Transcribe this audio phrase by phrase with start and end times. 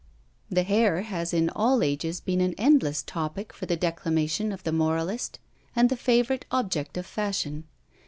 [0.49, 4.71] The hair has in all ages been an endless topic for the declamation of the
[4.71, 5.37] moralist,
[5.75, 7.65] and the favourite object of fashion.